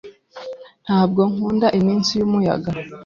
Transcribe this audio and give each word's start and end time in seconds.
Ntabwo 0.85 1.21
nkunda 1.31 1.67
iminsi 1.79 2.11
yumuyaga. 2.19 2.71